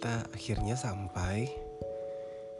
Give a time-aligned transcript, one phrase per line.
[0.00, 1.44] kita akhirnya sampai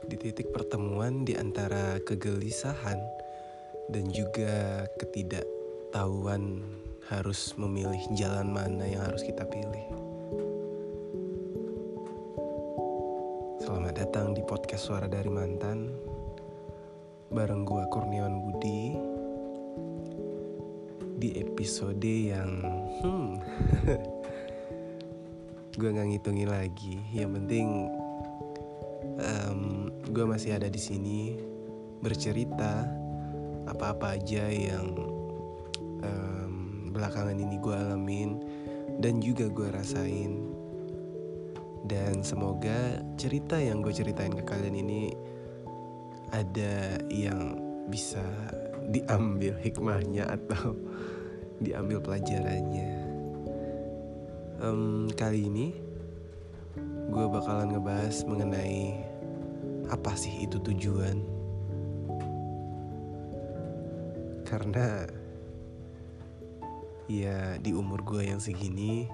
[0.04, 3.00] di titik pertemuan di antara kegelisahan
[3.88, 6.60] dan juga ketidaktahuan
[7.08, 9.88] harus memilih jalan mana yang harus kita pilih.
[13.64, 15.96] Selamat datang di podcast Suara dari Mantan
[17.32, 19.00] bareng gua Kurniawan Budi
[21.16, 22.52] di episode yang
[23.00, 23.32] hmm
[25.78, 26.98] gue nggak ngitungin lagi.
[27.14, 27.68] Yang penting
[29.20, 29.60] um,
[30.10, 31.38] gue masih ada di sini
[32.00, 32.88] bercerita
[33.70, 34.96] apa-apa aja yang
[36.02, 36.54] um,
[36.90, 38.30] belakangan ini gue alamin
[38.98, 40.50] dan juga gue rasain.
[41.86, 45.14] Dan semoga cerita yang gue ceritain ke kalian ini
[46.30, 47.56] ada yang
[47.88, 48.22] bisa
[48.90, 50.74] diambil hikmahnya atau
[51.64, 52.99] diambil pelajarannya
[54.60, 55.66] um, kali ini
[57.10, 59.02] gue bakalan ngebahas mengenai
[59.90, 61.18] apa sih itu tujuan.
[64.46, 65.06] Karena
[67.10, 69.10] ya di umur gue yang segini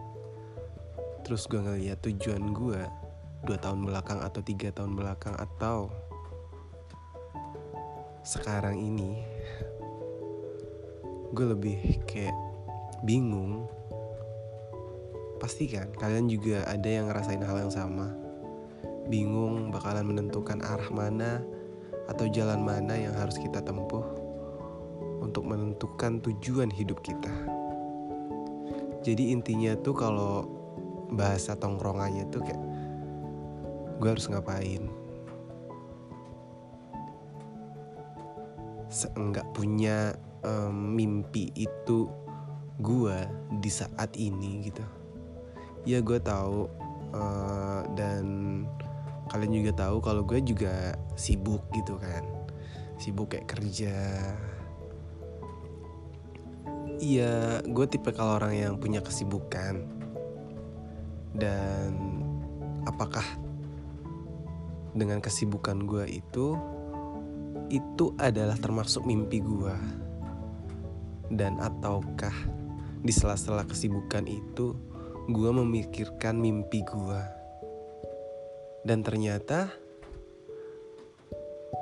[1.25, 2.81] terus gue ngeliat tujuan gue
[3.49, 5.89] dua tahun belakang atau tiga tahun belakang atau
[8.21, 9.25] sekarang ini
[11.33, 12.37] gue lebih kayak
[13.01, 13.65] bingung
[15.37, 18.09] Pasti kan kalian juga ada yang ngerasain hal yang sama.
[19.07, 21.45] Bingung bakalan menentukan arah mana
[22.09, 24.03] atau jalan mana yang harus kita tempuh
[25.21, 27.31] untuk menentukan tujuan hidup kita.
[29.05, 30.35] Jadi intinya tuh kalau
[31.13, 32.63] bahasa tongkrongannya tuh kayak
[34.01, 34.89] gue harus ngapain.
[38.89, 42.09] Seenggak punya um, mimpi itu
[42.81, 43.19] gue
[43.61, 44.96] di saat ini gitu
[45.87, 46.69] ya gue tahu.
[47.17, 48.25] Uh, dan
[49.33, 52.27] kalian juga tahu kalau gue juga sibuk gitu kan.
[53.01, 53.97] Sibuk kayak kerja.
[56.97, 59.87] Iya, gue tipe kalau orang yang punya kesibukan.
[61.37, 61.93] Dan
[62.89, 63.25] apakah
[64.97, 66.57] dengan kesibukan gue itu
[67.69, 69.77] itu adalah termasuk mimpi gue
[71.35, 72.33] dan ataukah
[73.03, 74.73] di sela-sela kesibukan itu
[75.27, 77.23] gue memikirkan mimpi gue.
[78.87, 79.75] Dan ternyata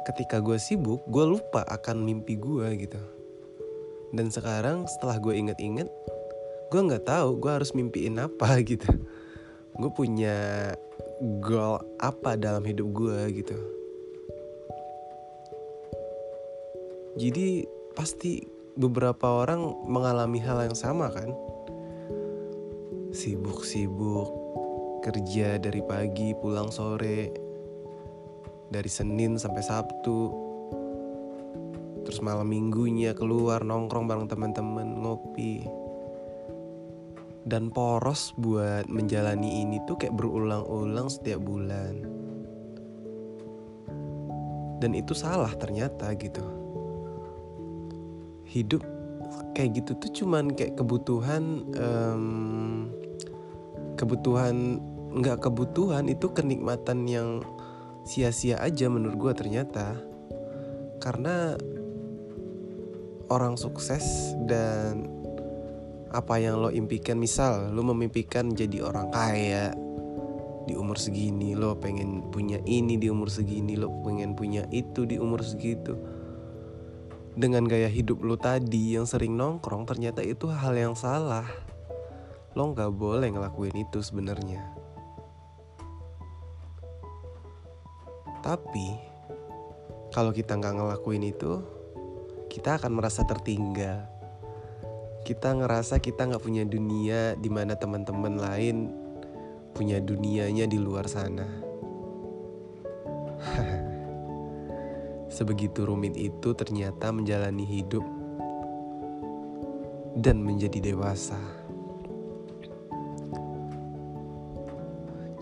[0.09, 3.03] ketika gue sibuk, gue lupa akan mimpi gue gitu.
[4.17, 5.93] Dan sekarang setelah gue inget-inget,
[6.73, 8.89] gue nggak tahu gue harus mimpiin apa gitu.
[9.77, 10.73] Gue punya
[11.45, 13.59] goal apa dalam hidup gue gitu.
[17.21, 18.43] Jadi pasti
[18.75, 21.31] beberapa orang mengalami hal yang sama kan
[23.15, 24.29] sibuk-sibuk
[25.07, 27.31] kerja dari pagi pulang sore.
[28.69, 30.21] Dari Senin sampai Sabtu.
[32.03, 35.63] Terus malam minggunya keluar nongkrong bareng teman-teman ngopi.
[37.47, 42.03] Dan poros buat menjalani ini tuh kayak berulang-ulang setiap bulan.
[44.83, 46.43] Dan itu salah ternyata gitu.
[48.49, 48.83] Hidup
[49.55, 52.25] kayak gitu tuh cuman kayak kebutuhan um,
[53.95, 54.83] kebutuhan
[55.15, 57.29] nggak kebutuhan itu kenikmatan yang
[58.05, 59.97] sia-sia aja menurut gue ternyata.
[60.99, 61.55] Karena
[63.33, 65.09] orang sukses dan
[66.15, 69.75] apa yang lo impikan misal lo memimpikan jadi orang kaya
[70.65, 75.19] di umur segini lo pengen punya ini di umur segini lo pengen punya itu di
[75.19, 75.97] umur segitu.
[77.35, 81.74] Dengan gaya hidup lo tadi yang sering nongkrong ternyata itu hal yang salah
[82.55, 84.63] lo nggak boleh ngelakuin itu sebenarnya.
[88.47, 88.95] Tapi
[90.15, 91.59] kalau kita nggak ngelakuin itu,
[92.47, 94.07] kita akan merasa tertinggal.
[95.27, 98.95] Kita ngerasa kita nggak punya dunia di mana teman-teman lain
[99.75, 101.49] punya dunianya di luar sana.
[105.35, 108.07] Sebegitu rumit itu ternyata menjalani hidup
[110.15, 111.64] dan menjadi dewasa.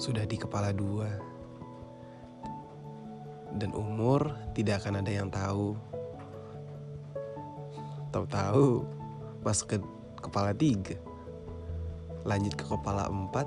[0.03, 1.07] Sudah di kepala dua.
[3.55, 5.79] Dan umur tidak akan ada yang tahu.
[8.11, 8.83] Tahu-tahu
[9.47, 9.77] masuk ke
[10.19, 10.99] kepala tiga.
[12.27, 13.47] Lanjut ke kepala empat.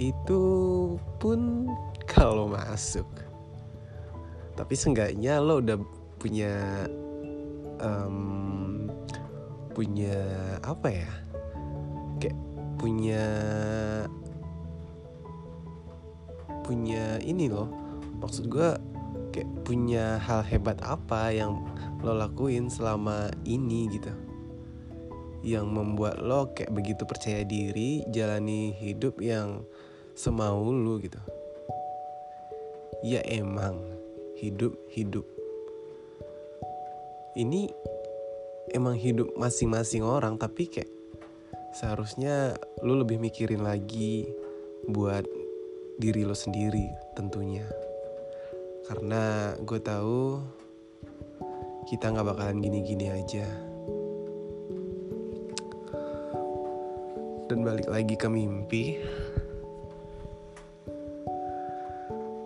[0.00, 0.40] Itu
[1.20, 1.68] pun
[2.08, 3.04] kalau masuk.
[4.56, 5.76] Tapi seenggaknya lo udah
[6.16, 6.88] punya
[7.84, 8.88] um,
[9.76, 10.16] punya
[10.64, 11.10] apa ya?
[12.16, 12.38] Kayak
[12.78, 13.24] punya
[16.68, 17.72] punya ini loh.
[18.20, 18.76] Maksud gue
[19.32, 21.64] kayak punya hal hebat apa yang
[22.04, 24.12] lo lakuin selama ini gitu?
[25.40, 29.64] Yang membuat lo kayak begitu percaya diri jalani hidup yang
[30.12, 31.16] semau lu gitu?
[33.00, 33.80] Ya emang
[34.36, 35.24] hidup hidup.
[37.38, 37.70] Ini
[38.74, 40.90] emang hidup masing-masing orang tapi kayak
[41.78, 44.26] seharusnya lu lebih mikirin lagi
[44.90, 45.37] buat
[45.98, 46.86] diri lo sendiri
[47.18, 47.66] tentunya.
[48.86, 50.38] Karena gue tahu
[51.90, 53.46] kita nggak bakalan gini-gini aja.
[57.50, 59.02] Dan balik lagi ke mimpi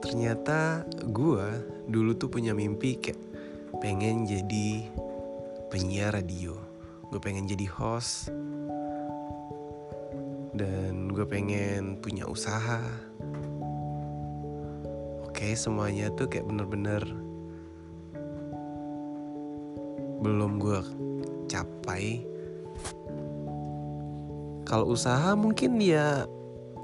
[0.00, 1.46] ternyata gue
[1.88, 3.20] dulu tuh punya mimpi kayak
[3.84, 4.88] pengen jadi
[5.68, 6.56] penyiar radio.
[7.12, 8.32] Gue pengen jadi host.
[10.56, 13.11] Dan gue pengen punya usaha
[15.42, 17.02] oke semuanya tuh kayak bener-bener
[20.22, 20.78] belum gue
[21.50, 22.22] capai.
[24.62, 26.30] Kalau usaha mungkin ya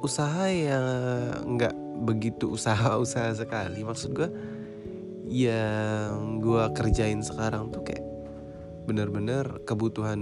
[0.02, 1.70] usaha yang nggak
[2.02, 3.86] begitu usaha-usaha sekali.
[3.86, 4.26] Maksud gue
[5.30, 8.02] yang gue kerjain sekarang tuh kayak
[8.90, 10.18] bener-bener kebutuhan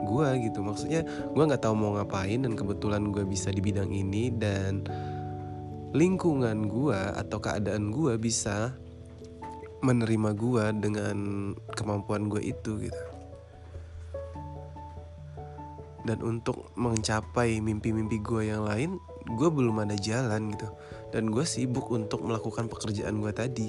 [0.00, 0.64] gue gitu.
[0.64, 4.88] Maksudnya gue nggak tahu mau ngapain dan kebetulan gue bisa di bidang ini dan
[5.92, 8.72] lingkungan gue atau keadaan gue bisa
[9.84, 11.16] menerima gue dengan
[11.76, 13.04] kemampuan gue itu gitu.
[16.02, 18.98] Dan untuk mencapai mimpi-mimpi gue yang lain
[19.36, 20.72] gue belum ada jalan gitu.
[21.12, 23.68] Dan gue sibuk untuk melakukan pekerjaan gue tadi.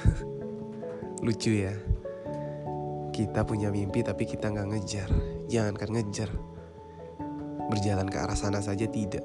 [1.24, 1.89] Lucu ya
[3.20, 5.08] kita punya mimpi tapi kita nggak ngejar.
[5.52, 6.32] Jangan kan ngejar.
[7.68, 9.20] Berjalan ke arah sana saja tidak.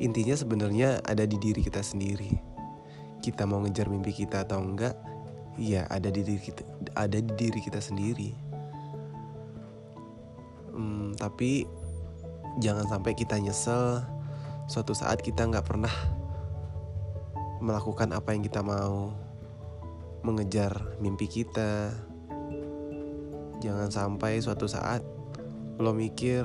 [0.00, 2.32] Intinya sebenarnya ada di diri kita sendiri.
[3.20, 4.96] Kita mau ngejar mimpi kita atau enggak
[5.60, 6.64] ya ada di diri kita
[6.96, 8.32] ada di diri kita sendiri.
[10.72, 11.68] Hmm, tapi
[12.56, 14.00] jangan sampai kita nyesel
[14.64, 15.92] suatu saat kita nggak pernah
[17.62, 19.14] melakukan apa yang kita mau.
[20.26, 21.94] Mengejar mimpi kita.
[23.62, 25.06] Jangan sampai suatu saat
[25.78, 26.44] lo mikir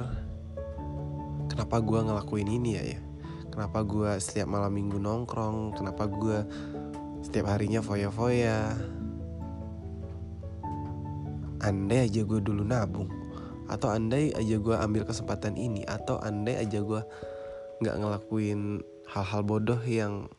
[1.49, 3.01] kenapa gue ngelakuin ini ya ya?
[3.49, 5.73] Kenapa gue setiap malam minggu nongkrong?
[5.73, 6.45] Kenapa gue
[7.25, 8.77] setiap harinya foya-foya?
[11.65, 13.09] Andai aja gue dulu nabung
[13.67, 17.01] atau andai aja gue ambil kesempatan ini atau andai aja gue
[17.83, 18.79] nggak ngelakuin
[19.11, 20.31] hal-hal bodoh yang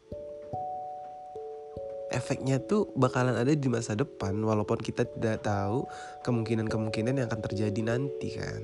[2.08, 5.84] efeknya tuh bakalan ada di masa depan walaupun kita tidak tahu
[6.24, 8.62] kemungkinan-kemungkinan yang akan terjadi nanti kan?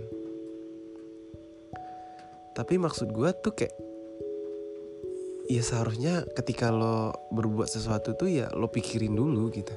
[2.54, 3.74] Tapi maksud gue tuh kayak
[5.50, 9.74] ya seharusnya ketika lo berbuat sesuatu tuh ya lo pikirin dulu gitu.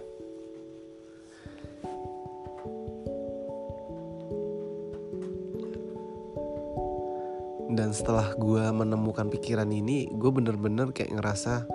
[7.67, 11.67] Dan setelah gue menemukan pikiran ini gue bener-bener kayak ngerasa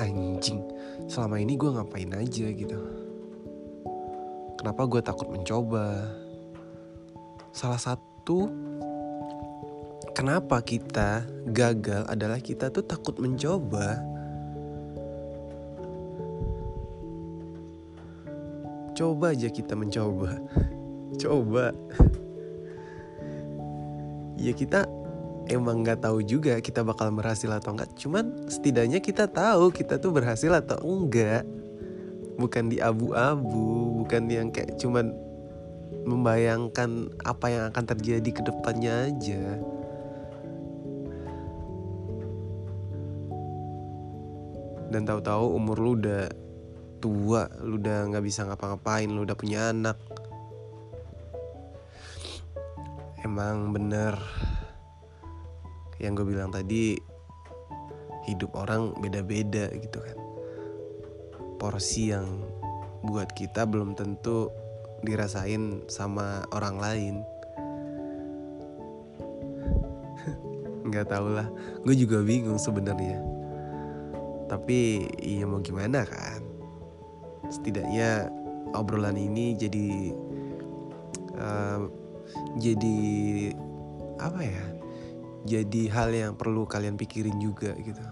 [0.00, 0.64] anjing
[1.06, 2.80] selama ini gue ngapain aja gitu
[4.56, 6.08] kenapa gue takut mencoba
[7.52, 8.48] salah satu
[10.20, 14.04] kenapa kita gagal adalah kita tuh takut mencoba.
[18.92, 20.36] Coba aja kita mencoba.
[21.16, 21.72] Coba.
[24.40, 24.88] ya kita
[25.50, 27.90] emang nggak tahu juga kita bakal berhasil atau enggak.
[27.98, 31.42] Cuman setidaknya kita tahu kita tuh berhasil atau enggak.
[32.38, 35.12] Bukan di abu-abu, bukan yang kayak cuman
[36.06, 39.60] membayangkan apa yang akan terjadi ke depannya aja.
[44.90, 46.26] dan tahu-tahu umur lu udah
[46.98, 49.96] tua lu udah nggak bisa ngapa-ngapain lu udah punya anak
[53.22, 54.18] emang bener
[56.00, 56.96] yang gue bilang tadi
[58.24, 60.18] hidup orang beda-beda gitu kan.
[61.60, 62.40] Porsi yang
[63.04, 64.48] buat kita belum tentu
[65.04, 67.14] dirasain sama orang lain.
[70.88, 71.48] Nggak tau lah
[71.84, 73.20] gue juga bingung sebenarnya.
[74.48, 76.42] Tapi iya mau gimana kan?
[77.52, 78.32] Setidaknya
[78.72, 79.88] obrolan ini jadi
[81.38, 81.80] uh,
[82.58, 82.98] jadi
[84.20, 84.79] apa ya
[85.48, 88.04] jadi hal yang perlu kalian pikirin juga gitu.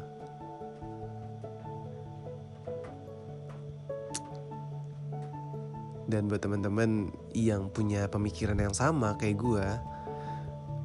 [6.09, 9.67] Dan buat teman-teman yang punya pemikiran yang sama kayak gue,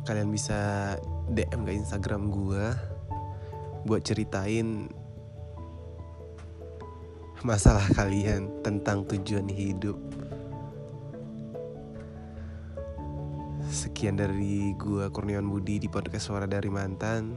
[0.04, 0.94] kalian bisa
[1.32, 2.66] DM ke Instagram gue
[3.88, 4.92] buat ceritain
[7.44, 10.00] masalah kalian tentang tujuan hidup.
[13.74, 17.34] Sekian dari gua Kurniawan Budi di podcast Suara dari Mantan.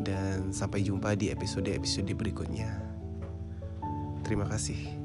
[0.00, 2.80] Dan sampai jumpa di episode-episode berikutnya.
[4.24, 5.01] Terima kasih